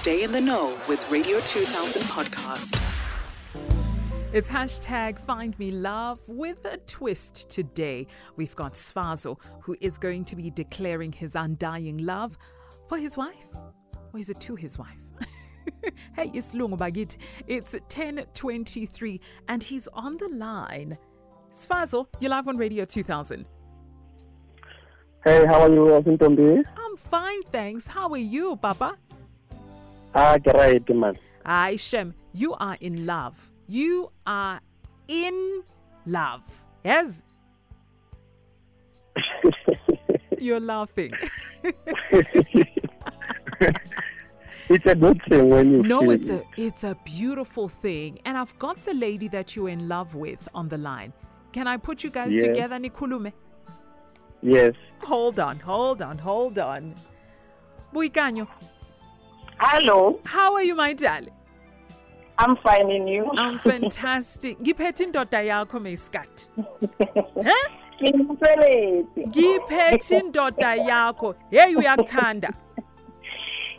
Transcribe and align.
Stay 0.00 0.22
in 0.22 0.32
the 0.32 0.40
know 0.40 0.68
with 0.88 1.06
Radio 1.10 1.40
2000 1.40 2.00
podcast. 2.04 2.74
It's 4.32 4.48
hashtag 4.48 5.18
find 5.18 5.58
me 5.58 5.70
love 5.72 6.22
with 6.26 6.64
a 6.64 6.78
twist 6.78 7.50
today. 7.50 8.06
We've 8.36 8.56
got 8.56 8.72
Sfarzo, 8.72 9.36
who 9.60 9.76
is 9.82 9.98
going 9.98 10.24
to 10.24 10.36
be 10.36 10.50
declaring 10.50 11.12
his 11.12 11.34
undying 11.34 11.98
love 11.98 12.38
for 12.88 12.96
his 12.96 13.18
wife. 13.18 13.50
Or 14.14 14.18
is 14.18 14.30
it 14.30 14.40
to 14.40 14.56
his 14.56 14.78
wife? 14.78 14.88
hey, 16.16 16.30
it's 16.32 16.54
Lungu 16.54 16.78
Bagit. 16.78 17.18
It's 17.46 17.74
1023 17.74 19.20
and 19.48 19.62
he's 19.62 19.86
on 19.88 20.16
the 20.16 20.28
line. 20.28 20.96
Sfarzo, 21.54 22.06
you're 22.20 22.30
live 22.30 22.48
on 22.48 22.56
Radio 22.56 22.86
2000. 22.86 23.44
Hey, 25.22 25.44
how 25.44 25.60
are 25.60 25.68
you, 25.68 25.80
Osintombi? 25.80 26.64
I'm 26.74 26.96
fine, 26.96 27.42
thanks. 27.42 27.86
How 27.86 28.08
are 28.08 28.16
you, 28.16 28.56
Papa? 28.56 28.96
Ah, 30.14 30.36
great, 30.38 30.88
man. 30.94 31.18
Hi, 31.46 31.76
Shem. 31.76 32.14
You 32.32 32.54
are 32.54 32.76
in 32.80 33.06
love. 33.06 33.50
You 33.66 34.10
are 34.26 34.60
in 35.08 35.62
love. 36.06 36.42
Yes? 36.84 37.22
You're 40.38 40.60
laughing. 40.60 41.12
it's 44.68 44.86
a 44.86 44.94
good 44.94 45.20
thing 45.28 45.48
when 45.50 45.70
you 45.70 45.82
No, 45.82 46.10
it's 46.10 46.28
a 46.30 46.42
it's 46.56 46.84
a 46.84 46.96
beautiful 47.04 47.68
thing. 47.68 48.18
And 48.24 48.36
I've 48.38 48.56
got 48.58 48.82
the 48.84 48.94
lady 48.94 49.28
that 49.28 49.54
you're 49.54 49.68
in 49.68 49.88
love 49.88 50.14
with 50.14 50.48
on 50.54 50.68
the 50.68 50.78
line. 50.78 51.12
Can 51.52 51.66
I 51.66 51.76
put 51.76 52.02
you 52.04 52.10
guys 52.10 52.34
Yeah. 52.34 52.42
together, 52.42 52.76
Nikulume? 52.78 53.32
Yes. 54.42 54.74
Hold 55.02 55.38
on, 55.38 55.58
hold 55.58 56.00
on, 56.00 56.16
hold 56.18 56.58
on. 56.58 56.94
Boikanyo, 57.92 58.46
Hello, 59.62 60.18
how 60.24 60.54
are 60.54 60.62
you, 60.62 60.74
my 60.74 60.94
darling? 60.94 61.34
I'm 62.38 62.56
finding 62.56 63.06
you. 63.06 63.30
I'm 63.36 63.58
fantastic. 63.70 64.58
Ngiphethe 64.58 65.04
indoda 65.04 65.42
yakho 65.42 65.78
mesikati. 65.80 66.46
Huh? 67.44 67.68
Ngimfelezi. 68.02 69.26
ngiphethe 69.28 70.18
indoda 70.18 70.74
yakho 70.74 71.34
heyi 71.50 71.76
uyakuthanda 71.76 72.50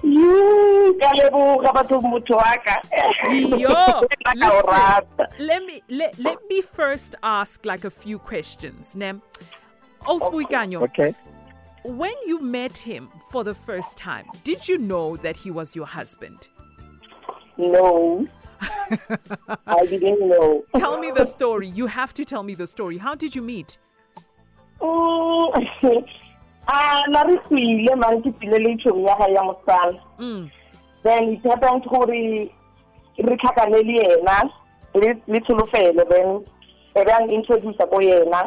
You 0.03 0.97
kalebuka 0.99 1.73
batho 1.73 2.01
motho 2.01 2.35
wa 2.35 2.55
ka. 2.65 2.81
yo 3.57 3.69
Ka 4.23 4.33
o 4.35 4.35
listen, 4.35 5.47
let 5.47 5.65
me 5.65 5.81
let, 5.89 6.19
let 6.19 6.37
me 6.49 6.61
first 6.61 7.15
ask 7.23 7.65
like 7.65 7.83
a 7.83 7.89
few 7.89 8.19
questions 8.19 8.95
ne 8.95 9.13
Osbuikanyo, 10.05 10.81
Okay. 10.83 11.13
When 11.83 12.13
you 12.25 12.39
met 12.41 12.77
him 12.77 13.09
for 13.31 13.43
the 13.43 13.53
first 13.53 13.97
time 13.97 14.25
did 14.43 14.67
you 14.67 14.77
know 14.77 15.15
that 15.17 15.35
he 15.35 15.49
was 15.51 15.75
your 15.75 15.85
husband 15.87 16.47
No. 17.57 18.27
I 19.67 19.85
didn't 19.85 20.27
know. 20.27 20.63
tell 20.75 20.99
me 20.99 21.11
the 21.11 21.25
story 21.25 21.67
you 21.67 21.87
have 21.87 22.13
to 22.13 22.23
tell 22.25 22.43
me 22.43 22.53
the 22.55 22.67
story 22.67 22.97
how 22.97 23.15
did 23.15 23.35
you 23.35 23.41
meet 23.41 23.77
Mm. 24.81 26.03
Ah, 26.67 27.03
na 27.09 27.23
re 27.23 27.37
tswile 27.45 27.95
mare 27.97 28.17
ke 28.21 28.31
tswile 28.39 28.57
le 28.63 28.71
tšhomi 28.77 29.03
ya 29.05 29.15
gae 29.17 29.33
ya 29.33 29.41
mosala. 29.43 29.99
mm. 30.19 30.49
Then 31.03 31.23
it 31.33 31.43
happened 31.43 31.83
gore 31.89 32.07
re 32.07 32.49
tlhakane 33.17 33.71
le 33.71 33.93
yena 33.97 34.49
le 34.95 35.39
tsholofelo 35.41 36.05
then 36.09 36.45
e 36.95 37.03
be 37.05 37.11
ang 37.11 37.29
introduce 37.29 37.77
ko 37.77 37.99
yena. 37.99 38.41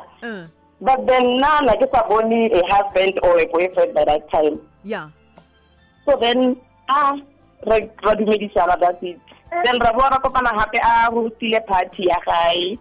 But 0.85 1.07
then 1.09 1.41
na 1.41 1.65
na 1.65 1.73
ke 1.81 1.89
sa 1.89 2.05
only 2.13 2.53
a 2.53 2.61
husband 2.69 3.17
or 3.25 3.41
a 3.41 3.47
boyfriend 3.49 3.95
by 3.97 4.05
that 4.05 4.29
time. 4.29 4.61
yeah 4.85 5.09
So 6.05 6.21
then, 6.21 6.61
ah, 6.93 7.17
re 7.65 7.89
ra 8.05 8.13
dumedisana 8.13 8.77
that's 8.77 9.01
it. 9.01 9.17
Then 9.65 9.81
ra 9.81 9.97
boa 9.97 10.13
ra 10.13 10.21
kopana 10.21 10.53
hape 10.53 10.77
a 10.77 11.09
hostile 11.09 11.61
party 11.65 12.13
ya 12.13 12.21
gae. 12.21 12.77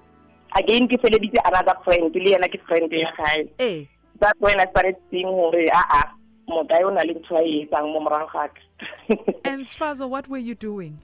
Again 0.59 0.91
ke 0.91 0.99
feleditse 0.99 1.39
another 1.47 1.79
friend, 1.87 2.11
le 2.11 2.35
yena 2.35 2.51
ke 2.51 2.59
friend 2.67 2.91
ya 2.91 3.07
gae. 3.15 3.47
eh 3.59 3.85
That's 4.19 4.39
when 4.39 4.59
I 4.59 4.67
started 4.75 4.99
seeing 5.09 5.31
hore 5.31 5.63
ah 5.71 6.03
ah, 6.03 6.07
motho 6.51 6.75
o 6.83 6.89
na 6.91 7.07
le 7.07 7.15
ntho 7.15 7.39
a 7.39 7.43
e 7.47 7.63
etsang 7.63 7.87
mo 7.87 8.03
morago 8.03 8.27
ga 8.35 8.51
ka. 8.51 8.61
and 9.49 9.63
Sfarzo 9.63 10.09
what 10.09 10.27
were 10.27 10.43
you 10.43 10.55
doing 10.55 10.99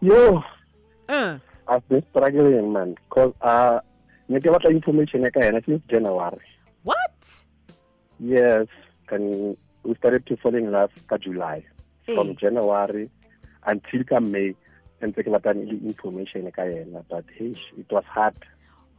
Yo, 0.00 0.42
uh, 1.08 1.38
I've 1.68 1.86
been 1.88 2.02
struggling, 2.10 2.72
man. 2.72 2.96
Because 3.08 3.34
uh, 3.42 3.80
ne 4.30 4.40
ke 4.40 4.48
batla 4.54 4.70
information 4.76 5.22
ya 5.26 5.30
ka 5.36 5.40
yena 5.46 5.60
since 5.66 5.82
January. 5.90 6.40
what 6.84 7.28
Yes. 8.20 8.66
And 9.10 9.56
we 9.82 9.94
started 9.96 10.26
to 10.26 10.36
fall 10.36 10.54
in 10.54 10.70
love 10.70 10.92
ka 11.08 11.16
July. 11.18 11.64
From 12.06 12.30
Eh. 12.30 12.34
January 12.42 13.10
until 13.66 14.04
ka 14.04 14.20
May. 14.20 14.54
And 15.00 15.14
ke 15.16 15.24
batla 15.36 15.54
le 15.56 15.78
information 15.92 16.50
ka 16.58 16.62
yena. 16.62 17.04
But 17.10 17.24
hey, 17.36 17.54
it 17.84 17.90
was 17.98 18.04
hard. 18.18 18.36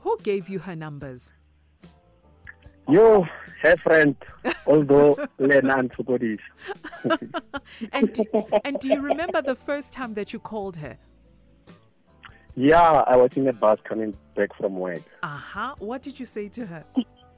who 0.03 0.17
gave 0.23 0.49
you 0.49 0.57
her 0.59 0.75
numbers 0.75 1.31
Yo, 2.89 3.25
her 3.61 3.77
friend. 3.77 4.15
Although 4.65 5.09
Lena 5.37 5.75
and 5.77 5.91
Fukodis. 5.93 6.39
and 7.93 8.09
and 8.65 8.79
do 8.79 8.87
you 8.89 8.99
remember 8.99 9.41
the 9.41 9.55
first 9.55 9.93
time 9.93 10.15
that 10.15 10.33
you 10.33 10.39
called 10.39 10.75
her? 10.77 10.97
Yeah, 12.61 13.03
I 13.07 13.15
was 13.15 13.31
in 13.35 13.47
a 13.47 13.53
bus 13.53 13.79
coming 13.83 14.15
back 14.35 14.55
from 14.55 14.75
work. 14.75 15.01
Uh-huh. 15.23 15.73
What 15.79 16.03
did 16.03 16.19
you 16.19 16.27
say 16.27 16.47
to 16.49 16.63
her? 16.67 16.83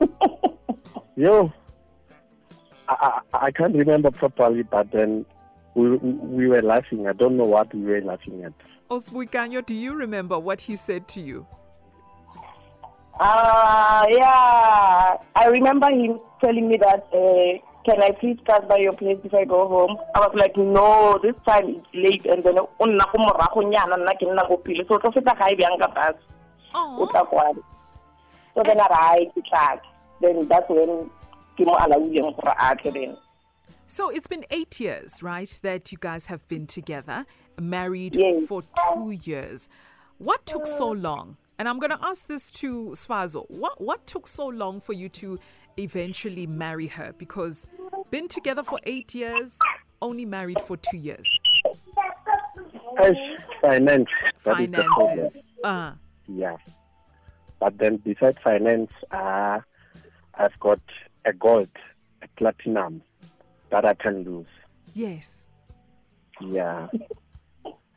Yo, 1.15 1.53
I, 2.89 3.21
I, 3.33 3.45
I 3.45 3.51
can't 3.51 3.73
remember 3.73 4.11
properly, 4.11 4.63
but 4.63 4.91
then 4.91 5.25
we, 5.75 5.91
we 5.91 6.47
were 6.47 6.61
laughing. 6.61 7.07
I 7.07 7.13
don't 7.13 7.37
know 7.37 7.45
what 7.45 7.73
we 7.73 7.83
were 7.83 8.01
laughing 8.01 8.43
at. 8.43 8.51
Osbuikanyo, 8.91 9.65
do 9.65 9.73
you 9.73 9.93
remember 9.93 10.37
what 10.37 10.59
he 10.59 10.75
said 10.75 11.07
to 11.07 11.21
you? 11.21 11.47
Ah, 13.17 14.05
yeah. 14.09 15.15
I 15.37 15.45
remember 15.45 15.89
him 15.89 16.19
telling 16.41 16.67
me 16.67 16.75
that, 16.75 17.07
uh, 17.13 17.72
can 17.85 18.01
I 18.01 18.11
please 18.11 18.37
pass 18.45 18.63
by 18.67 18.77
your 18.77 18.93
place 18.93 19.19
before 19.19 19.41
I 19.41 19.45
go 19.45 19.67
home? 19.67 19.97
I 20.15 20.19
was 20.19 20.33
like, 20.35 20.55
no, 20.57 21.19
this 21.21 21.35
time 21.45 21.69
it's 21.69 21.85
late. 21.93 22.25
And 22.25 22.43
then, 22.43 22.57
o 22.59 22.69
nna 22.81 23.05
ko 23.11 23.17
morago 23.17 23.63
nyana, 23.63 23.97
nna 23.97 24.13
ke 24.17 24.23
nna 24.27 24.47
ko 24.47 24.57
pele. 24.57 24.83
So, 24.87 24.95
o 24.95 24.99
tlo 24.99 25.13
feta 25.13 25.35
gae 25.37 25.55
bjang 25.55 25.79
ka 25.79 25.87
bus. 25.93 26.15
o 26.73 26.97
Oh, 27.01 27.07
tla. 27.07 27.53
So 28.55 28.63
then 28.63 28.77
a 28.79 28.87
re 28.89 28.95
hai 28.95 29.25
ke 29.35 29.43
tla. 29.49 29.81
Then 30.21 30.47
that's 30.47 30.69
when 30.69 31.09
ke 31.57 31.65
mo 31.65 31.75
alauleng 31.75 32.35
gore 32.41 32.55
a 32.59 32.75
tle 32.75 32.91
then. 32.91 33.17
so 33.87 34.09
it's 34.09 34.27
been 34.27 34.45
eight 34.49 34.79
years, 34.79 35.21
right, 35.21 35.59
that 35.61 35.91
you 35.91 35.97
guys 35.99 36.25
have 36.27 36.47
been 36.47 36.65
together, 36.65 37.25
married 37.59 38.15
Yes. 38.15 38.47
for 38.47 38.63
two 38.93 39.11
years. 39.11 39.67
What 40.17 40.45
took 40.45 40.65
so 40.65 40.89
long? 40.89 41.37
And 41.59 41.69
I'm 41.69 41.77
going 41.79 41.91
to 41.91 41.99
ask 42.01 42.25
this 42.27 42.49
to 42.61 42.93
Sfarzo. 42.95 43.45
What 43.49 43.79
what 43.79 44.07
took 44.07 44.25
so 44.27 44.47
long 44.47 44.81
for 44.81 44.93
you 44.93 45.07
to 45.09 45.37
eventually 45.77 46.47
marry 46.47 46.87
her? 46.87 47.13
Because 47.17 47.65
been 48.11 48.27
together 48.27 48.63
for 48.63 48.79
eight 48.83 49.13
years, 49.15 49.57
only 50.01 50.25
married 50.25 50.59
for 50.67 50.77
two 50.77 50.97
years. 50.97 51.27
As 53.01 53.15
finance. 53.61 54.09
Finances. 54.39 55.37
Uh, 55.63 55.93
Yeah. 56.27 56.57
But 57.59 57.77
then 57.77 57.97
besides 57.97 58.37
finance, 58.43 58.91
uh, 59.11 59.59
I've 60.35 60.59
got 60.59 60.81
a 61.25 61.31
gold, 61.33 61.69
a 62.21 62.27
platinum 62.37 63.01
that 63.69 63.85
I 63.85 63.93
can 63.93 64.23
lose. 64.23 64.47
yes. 64.93 65.45
Yeah. 66.41 66.87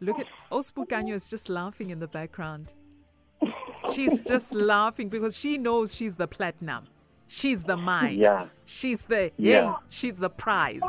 Look 0.00 0.18
at 0.20 0.26
Osbukanyo 0.52 1.14
is 1.14 1.28
just 1.30 1.48
laughing 1.48 1.88
in 1.90 1.98
the 1.98 2.06
background. 2.06 2.68
She's 3.94 4.20
just 4.22 4.54
laughing 4.54 5.08
because 5.08 5.36
she 5.36 5.56
knows 5.58 5.94
she's 5.94 6.14
the 6.14 6.28
platinum. 6.28 6.84
She's 7.28 7.64
the 7.64 7.76
mine. 7.76 8.18
Yeah. 8.18 8.46
She's 8.64 9.02
the 9.02 9.32
Yeah. 9.36 9.72
hey, 9.72 9.76
she's 9.88 10.14
the 10.16 10.30
prize. 10.30 10.80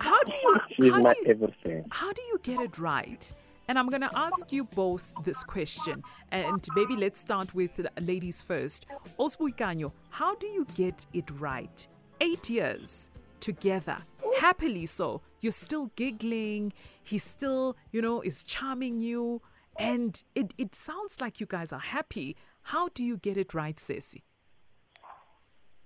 How 0.00 0.22
do 0.24 0.32
you 0.32 0.60
She's 0.76 0.92
how 0.92 1.00
my 1.00 1.14
do 1.14 1.20
you, 1.20 1.26
everything. 1.30 1.84
how 1.90 2.12
do 2.12 2.22
you 2.22 2.38
get 2.42 2.60
it 2.60 2.78
right? 2.78 3.32
And 3.68 3.78
I'm 3.78 3.88
going 3.90 4.00
to 4.00 4.10
ask 4.16 4.50
you 4.50 4.64
both 4.64 5.12
this 5.24 5.42
question. 5.42 6.02
And 6.30 6.66
maybe 6.74 6.96
let's 6.96 7.20
start 7.20 7.54
with 7.54 7.76
the 7.76 7.90
ladies 8.00 8.40
first. 8.40 8.86
Osbuikanyo, 9.18 9.92
how 10.10 10.34
do 10.36 10.46
you 10.46 10.66
get 10.74 11.06
it 11.12 11.28
right? 11.38 11.86
Eight 12.20 12.48
years 12.48 13.10
together, 13.40 13.98
happily 14.40 14.86
so. 14.86 15.20
You're 15.40 15.52
still 15.52 15.90
giggling. 15.96 16.72
He's 17.04 17.24
still, 17.24 17.76
you 17.92 18.00
know, 18.02 18.20
is 18.22 18.42
charming 18.42 19.00
you. 19.00 19.42
And 19.76 20.20
it, 20.34 20.54
it 20.58 20.74
sounds 20.74 21.20
like 21.20 21.38
you 21.38 21.46
guys 21.46 21.72
are 21.72 21.78
happy. 21.78 22.36
How 22.62 22.88
do 22.88 23.04
you 23.04 23.16
get 23.18 23.36
it 23.36 23.52
right, 23.54 23.78
Ceci? 23.78 24.24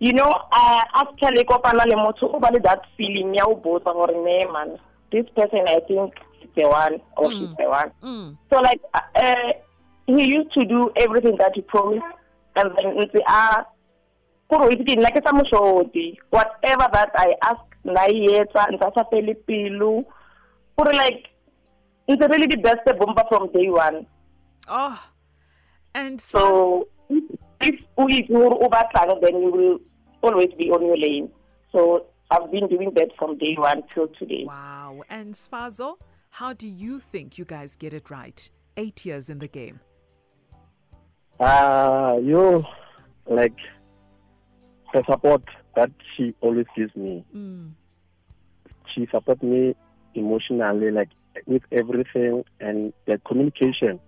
you 0.00 0.12
know 0.12 0.30
uh, 0.52 0.82
after 0.94 1.30
le 1.32 1.44
kopana 1.44 1.86
le 1.86 1.96
motho 1.96 2.28
o 2.32 2.40
ba 2.40 2.50
le 2.52 2.60
that 2.60 2.82
feeling 2.96 3.34
ya 3.34 3.44
o 3.46 3.54
botsa 3.54 3.92
gore 3.92 4.14
ne 4.24 4.44
man 4.52 4.78
this 5.10 5.26
person 5.34 5.64
i 5.68 5.80
think 5.88 6.14
is 6.42 6.50
the 6.56 6.68
one 6.68 7.00
or 7.16 7.30
she's 7.32 7.48
the 7.58 7.68
one. 7.68 7.90
Mm. 8.02 8.36
so 8.50 8.60
like 8.60 8.80
uh, 8.94 9.52
he 10.06 10.24
used 10.24 10.52
to 10.52 10.64
do 10.64 10.90
everything 10.96 11.36
that 11.38 11.52
he 11.54 11.62
promised 11.62 12.04
and 12.56 12.70
then 12.76 12.96
ntse 12.96 13.20
a 13.26 13.64
kore 14.48 14.70
itse 14.72 14.84
ke 14.84 14.96
nna 14.98 15.10
ke 15.14 15.22
sa 15.24 15.32
moshodi 15.32 16.18
whatever 16.30 16.88
that 16.92 17.10
i 17.16 17.30
ask 17.50 17.64
nna 17.84 18.04
e 18.10 18.26
etsa 18.40 18.66
ntse 18.72 18.84
a 18.88 18.92
sa 18.94 19.04
fele 19.12 19.34
pelo. 19.46 20.04
Kore 20.76 20.92
like 20.92 21.30
ntse 22.08 22.28
re 22.28 22.38
le 22.38 22.46
di-best 22.46 22.84
bomba 22.98 23.24
from 23.28 23.48
day 23.52 23.68
one. 23.70 24.06
Oh, 24.68 24.98
and 25.94 26.18
Sfaz, 26.18 26.40
so 26.40 26.88
if 27.64 27.86
o 27.96 28.08
itse 28.08 28.28
gore 28.28 28.56
o 28.64 28.68
batlang 28.68 29.20
then 29.20 29.40
you 29.42 29.50
will 29.50 29.78
always 30.22 30.52
be 30.58 30.70
on 30.70 30.84
your 30.86 30.96
lane 30.96 31.28
so 31.72 32.06
i've 32.30 32.50
been 32.50 32.66
doing 32.68 32.90
that 32.94 33.10
from 33.18 33.36
day 33.38 33.54
one 33.58 33.82
till 33.92 34.08
today 34.08 34.44
wow. 34.46 34.84
And 35.08 35.34
Sfarzo, 35.34 35.96
how 36.30 36.52
do 36.52 36.68
you 36.68 37.00
think 37.00 37.38
you 37.38 37.44
guys 37.44 37.76
get 37.76 37.92
it 37.92 38.10
right? 38.10 38.48
Eight 38.76 39.04
years 39.04 39.28
in 39.28 39.38
the 39.38 39.48
game. 39.48 39.80
Uh, 41.38 42.18
you 42.22 42.64
like 43.26 43.56
the 44.92 45.02
support 45.08 45.42
that 45.74 45.90
she 46.16 46.34
always 46.40 46.66
gives 46.76 46.94
me. 46.94 47.24
Mm. 47.34 47.72
She 48.94 49.06
supports 49.10 49.42
me 49.42 49.74
emotionally, 50.14 50.90
like 50.90 51.10
with 51.46 51.62
everything, 51.72 52.44
and 52.60 52.92
the 53.06 53.18
communication. 53.26 53.98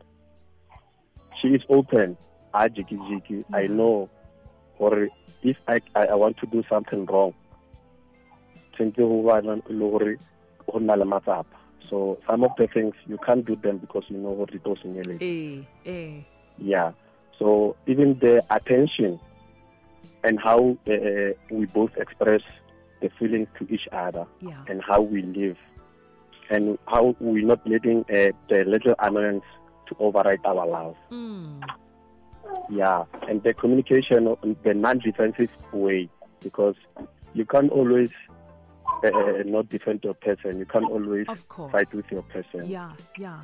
She 1.41 1.49
is 1.49 1.63
open. 1.69 2.17
I 2.57 2.69
jiki 2.69 2.97
jiki. 3.09 3.45
I 3.53 3.67
know, 3.67 4.09
or 4.79 5.09
if 5.43 5.57
I, 5.69 5.81
I 5.95 6.07
I 6.07 6.15
want 6.15 6.37
to 6.39 6.47
do 6.47 6.63
something 6.69 7.05
wrong, 7.07 7.35
tshwantse 8.75 8.97
go 8.97 9.23
bana 9.27 9.57
le 9.69 9.79
gore 9.91 10.17
go 10.67 10.79
nna 10.79 10.97
le 10.99 11.05
matsapa. 11.05 11.45
So 11.89 12.19
some 12.27 12.43
of 12.45 12.51
the 12.59 12.67
things 12.67 12.95
you 13.07 13.19
can't 13.19 13.45
do 13.45 13.55
them 13.57 13.79
because 13.79 14.05
you 14.09 14.19
know 14.19 14.31
what 14.31 14.51
it 14.55 14.65
was 14.67 14.79
in 14.85 14.95
your 14.97 15.05
Eh, 15.21 15.63
eh. 15.87 16.21
yeah. 16.59 16.93
So 17.39 17.77
even 17.87 18.19
the 18.19 18.43
attention 18.51 19.21
and 20.25 20.41
how 20.41 20.77
uh, 20.89 21.33
we 21.51 21.67
both 21.67 21.91
express 21.97 22.41
the 23.03 23.11
feelings 23.19 23.49
to 23.59 23.67
each 23.73 23.87
other 23.93 24.27
Yeah. 24.41 24.65
and 24.69 24.83
how 24.83 25.01
we 25.03 25.23
live 25.23 25.59
and 26.51 26.79
how 26.89 27.15
we're 27.21 27.45
not 27.47 27.61
letting 27.69 28.01
uh, 28.11 28.33
the 28.49 28.65
little 28.67 28.95
annoyance 28.99 29.45
to 29.89 29.97
override 30.01 30.41
our 30.45 30.67
love. 30.67 30.97
Mm. 31.13 31.63
Yeah. 32.71 33.05
And 33.29 33.43
the 33.43 33.55
communication, 33.55 34.35
in 34.43 34.57
the 34.63 34.75
non-defensive 34.75 35.51
way, 35.73 36.09
because 36.41 36.75
you 37.35 37.45
can't 37.45 37.71
always 37.71 38.11
uh, 39.05 39.09
uh, 39.09 39.43
not 39.45 39.69
defend 39.69 40.01
your 40.05 40.15
person. 40.15 40.59
You 40.59 40.67
can't 40.67 40.91
always 40.91 41.27
fight 41.71 41.93
with 41.95 42.11
your 42.11 42.23
person. 42.23 42.67
Yeah, 42.67 42.93
yeah. 43.19 43.41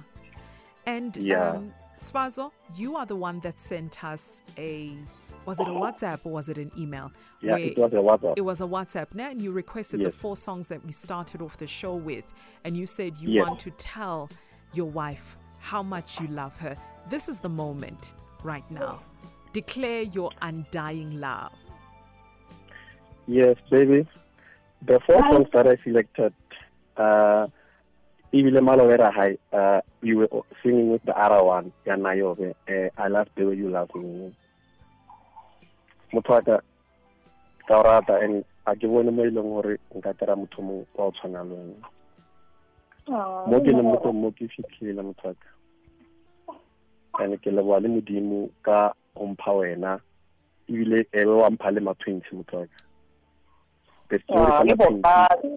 And 0.87 1.17
Yeah. 1.17 1.51
um, 1.57 1.73
Sfarzo, 2.01 2.51
you 2.75 2.97
are 2.97 3.07
the 3.07 3.15
one 3.15 3.39
that 3.41 3.59
sent 3.61 4.03
us 4.03 4.43
a 4.59 4.97
was 5.45 5.61
it 5.61 5.69
a 5.69 5.71
WhatsApp 5.73 6.21
or 6.25 6.33
was 6.33 6.49
it 6.49 6.59
an 6.59 6.71
email? 6.79 7.11
Yeah, 7.41 7.57
it 7.57 7.77
was 7.79 7.93
a 7.93 7.97
WhatsApp. 7.97 8.35
it 8.37 8.41
was 8.41 8.61
a 8.61 8.65
WhatsApp. 8.65 9.15
Now, 9.15 9.31
and 9.31 9.41
you 9.43 9.51
requested 9.53 10.03
the 10.03 10.11
four 10.11 10.37
songs 10.37 10.69
that 10.69 10.85
we 10.85 10.93
started 10.93 11.43
off 11.43 11.59
the 11.59 11.67
show 11.67 11.95
with, 11.95 12.25
and 12.65 12.77
you 12.77 12.87
said 12.87 13.19
you 13.19 13.31
Yes. 13.31 13.47
want 13.47 13.59
to 13.61 13.71
tell 13.73 14.31
your 14.73 14.89
wife 14.91 15.37
how 15.59 15.83
much 15.83 16.21
you 16.21 16.27
love 16.29 16.57
her. 16.59 16.77
This 17.11 17.29
is 17.29 17.39
the 17.41 17.49
moment 17.49 18.13
right 18.45 18.69
now. 18.71 19.01
Declare 19.53 20.03
your 20.03 20.31
undying 20.41 21.21
love. 21.21 21.53
Yes, 23.27 23.57
baby. 23.71 24.07
The 24.87 25.01
four 25.07 25.21
songs 25.31 25.49
that 25.53 25.67
I 25.67 25.77
selected, 25.85 26.35
uh, 26.97 27.47
Ibile 28.33 28.61
Malovera 28.61 29.13
High, 29.13 29.39
uh, 29.53 29.81
you 30.01 30.19
were 30.19 30.29
singing 30.63 30.91
with 30.91 31.03
the 31.05 31.17
other 31.17 31.45
one, 31.45 31.73
ya 31.87 31.97
Nayobe, 31.97 32.55
uh, 32.69 32.89
I 33.01 33.09
love 33.09 33.29
the 33.37 33.45
way 33.45 33.55
you 33.55 33.69
love 33.69 33.95
me. 33.95 34.35
Motho 36.13 36.31
wa 36.31 36.41
ka, 36.41 36.61
ka 37.69 38.03
o 38.09 38.15
and 38.17 38.45
a 38.67 38.77
ke 38.77 38.87
bone 38.87 39.11
mo 39.11 39.25
e 39.25 39.31
leng 39.31 39.51
gore 39.51 39.79
nka 39.97 40.15
kry-a 40.19 40.37
motho 40.37 40.63
mo 40.63 40.87
wa 40.95 41.07
o 41.07 41.11
tshwana 41.11 41.43
le 41.43 41.55
wena 41.55 41.89
mo 43.51 43.59
ke 43.59 43.71
leng 43.75 43.89
mo 43.91 43.97
teng 43.99 44.21
mo 44.23 44.31
ke 44.31 44.47
fitlhile 44.47 45.03
motho 45.03 45.29
wa 45.29 45.35
ka 45.35 45.49
and 47.23 47.39
ke 47.43 47.51
leboa 47.51 47.81
le 47.83 47.89
modimo 47.89 48.51
ka 48.63 48.93
go 49.17 49.27
mpha 49.27 49.53
wena 49.53 50.01
ebile 50.69 51.07
ebe 51.13 51.31
wa 51.31 51.51
mpha 51.51 51.71
le 51.71 51.81
ma-twenty 51.81 52.37
motho 52.37 52.67
the 54.11 54.19
story 54.25 54.51
Ah, 54.53 54.63
ke 54.63 54.75
ma-twenty 54.77 55.03
bopaki. 55.03 55.51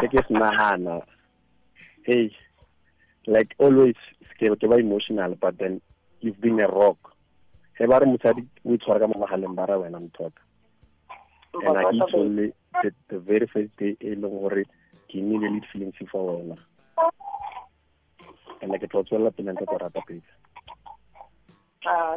se 0.00 0.06
ke 0.08 0.20
se 0.28 1.02
hey 2.06 2.30
like 3.26 3.54
always 3.58 3.98
ke 4.38 4.46
ke 4.60 4.66
ba 4.70 4.78
emotional 4.78 5.34
but 5.34 5.58
then 5.58 5.80
you've 6.20 6.40
been 6.40 6.60
a 6.60 6.68
rock. 6.68 6.98
Ge 7.78 7.86
ba 7.88 8.00
re 8.00 8.06
mosadi 8.06 8.46
o 8.64 8.72
itshwara 8.74 9.00
ka 9.00 9.06
mo 9.06 9.20
magaleng 9.26 9.56
ba 9.56 9.66
ra 9.66 9.76
wena 9.78 9.98
and 11.62 11.78
I 11.78 11.82
itse 11.84 12.14
only 12.14 12.52
the, 12.82 12.92
the 13.08 13.18
very 13.18 13.46
first 13.52 13.76
day 13.76 13.96
e 14.00 14.14
leng 14.14 14.40
gore 14.40 14.64
ke 15.08 15.16
nnile 15.20 15.48
le 15.54 15.60
feelings 15.72 15.94
for 16.10 16.38
wena. 16.38 16.56
And 18.62 18.72
ke 18.80 18.88
tlo 18.88 19.04
tswelela 19.04 19.34
pele 19.36 19.52
ntse 19.52 19.66
ko 19.66 19.78
rata 19.78 20.00
pele 20.06 20.22
Uh, 21.86 22.16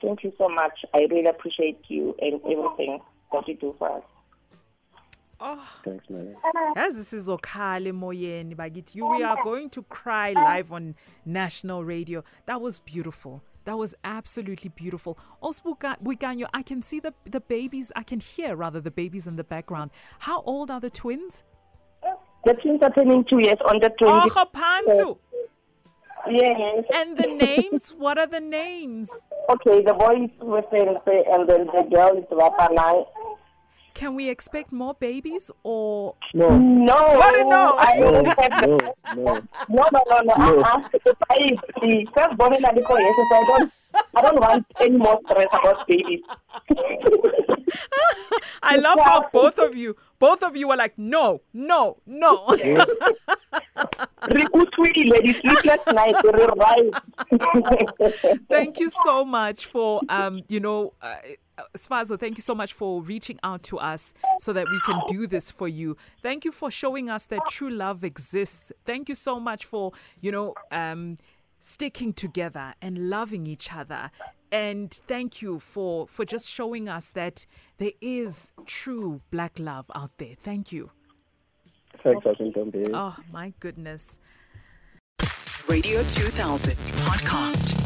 Thank 0.00 0.24
you 0.24 0.32
so 0.38 0.48
much. 0.48 0.84
I 0.94 1.06
really 1.10 1.26
appreciate 1.26 1.80
you 1.88 2.14
and 2.20 2.40
everything 2.44 3.00
that 3.32 3.46
you 3.46 3.56
do 3.56 3.74
for 3.78 3.98
us. 3.98 4.02
Oh, 5.44 5.68
thanks 5.84 6.08
man. 6.08 6.36
Yazi 6.76 7.04
sizokhala 7.04 7.88
emoyeni 7.88 8.54
bakithi. 8.54 8.94
You 8.94 9.06
we 9.06 9.24
are 9.24 9.36
going 9.42 9.68
to 9.70 9.82
cry 9.82 10.32
live 10.32 10.72
on 10.72 10.94
national 11.26 11.84
radio. 11.84 12.22
That 12.46 12.60
was 12.60 12.78
beautiful. 12.78 13.42
That 13.64 13.76
was 13.76 13.94
absolutely 14.04 14.70
beautiful. 14.70 15.18
Also 15.40 15.62
Buka- 15.64 16.00
Boikanyo, 16.00 16.46
i 16.54 16.62
can 16.62 16.80
see 16.82 17.00
the 17.00 17.12
the 17.24 17.40
babies 17.40 17.90
i 17.96 18.02
can 18.04 18.20
hear 18.20 18.54
rather 18.56 18.80
the 18.80 18.90
babies 18.92 19.26
in 19.26 19.34
the 19.36 19.44
background. 19.44 19.90
How 20.20 20.42
old 20.42 20.70
are 20.70 20.80
the 20.80 20.90
twins? 20.90 21.42
The 22.44 22.54
twins 22.54 22.82
are 22.82 22.90
turning 22.90 23.24
two 23.24 23.40
years 23.40 23.58
on 23.68 23.78
the 23.80 23.90
oh 24.02 24.28
20. 24.28 24.30
Khapansu. 24.30 25.18
Yes. 26.30 26.84
and 26.94 27.16
the 27.16 27.26
names 27.26 27.94
what 27.98 28.16
are 28.18 28.26
the 28.26 28.40
names 28.40 29.10
Okay, 29.50 29.82
the 29.82 29.92
boy 29.92 30.24
is 30.24 30.30
Wesense 30.40 31.02
and 31.06 31.48
then 31.48 31.66
the 31.66 31.82
girl 31.92 32.16
is 32.16 32.24
Wapanai. 32.30 33.06
can 33.94 34.14
we 34.14 34.28
expect 34.28 34.72
more 34.72 34.94
babies 34.94 35.50
or 35.64 36.14
no 36.32 36.56
No. 36.58 36.94
What? 37.18 37.46
No. 37.46 37.76
I 37.78 37.98
no 37.98 38.10
don't 38.12 38.26
have 38.26 38.68
no 38.68 38.78
the, 38.78 38.94
no 39.16 39.24
no, 39.68 39.88
no, 39.92 40.02
no, 40.08 40.20
no. 40.22 40.34
No. 40.36 40.62
Uh-uh. 40.62 40.88
I, 41.30 41.50
the 41.80 42.06
first 42.14 42.36
born 42.38 42.54
in 42.54 42.62
Adiko, 42.62 42.98
yes, 42.98 43.14
so 43.28 43.36
I 43.36 43.44
don't, 43.46 43.72
I 44.16 44.22
don't 44.22 44.40
want 44.40 44.66
any 44.80 44.96
more 44.96 45.18
stress 45.26 45.48
about 45.52 45.86
babies. 45.88 46.20
i 48.62 48.76
love 48.76 48.98
how 49.00 49.28
both 49.32 49.58
of 49.58 49.74
you 49.74 49.96
both 50.18 50.42
of 50.42 50.54
you 50.56 50.68
were 50.68 50.76
like 50.76 50.96
no 50.98 51.40
no 51.52 51.96
no 52.06 52.46
Re 54.30 54.46
utlwile, 54.54 55.22
the 55.22 55.32
sleepless 55.40 55.86
night, 55.86 56.14
re 56.24 56.46
thank 58.48 58.78
you 58.78 58.90
so 58.90 59.24
much 59.24 59.66
for 59.66 60.00
um 60.08 60.42
you 60.48 60.60
know 60.60 60.94
uh, 61.02 61.16
Sfarzo, 61.76 62.18
thank 62.18 62.38
you 62.38 62.42
so 62.42 62.54
much 62.54 62.72
for 62.72 63.02
reaching 63.02 63.38
out 63.42 63.62
to 63.64 63.78
us 63.78 64.14
so 64.38 64.52
that 64.52 64.66
we 64.70 64.80
can 64.80 65.00
do 65.06 65.26
this 65.26 65.50
for 65.50 65.68
you. 65.68 65.96
Thank 66.22 66.44
you 66.44 66.52
for 66.52 66.70
showing 66.70 67.10
us 67.10 67.26
that 67.26 67.40
true 67.50 67.70
love 67.70 68.04
exists. 68.04 68.72
Thank 68.84 69.08
you 69.08 69.14
so 69.14 69.38
much 69.38 69.66
for, 69.66 69.92
you 70.20 70.32
know, 70.32 70.54
um, 70.70 71.18
sticking 71.60 72.12
together 72.12 72.74
and 72.80 73.10
loving 73.10 73.46
each 73.46 73.72
other. 73.72 74.10
And 74.50 74.92
thank 75.08 75.40
you 75.40 75.60
for 75.60 76.06
for 76.08 76.24
just 76.24 76.48
showing 76.48 76.88
us 76.88 77.10
that 77.10 77.46
there 77.78 77.92
is 78.00 78.52
true 78.66 79.22
black 79.30 79.58
love 79.58 79.86
out 79.94 80.10
there. 80.18 80.34
Thank 80.42 80.72
you. 80.72 80.90
Thanks 82.02 82.26
Asintombe. 82.26 82.90
Oh 82.92 83.16
my 83.32 83.52
goodness. 83.60 84.18
Radio 85.68 86.02
2000 86.04 86.76
podcast. 87.06 87.81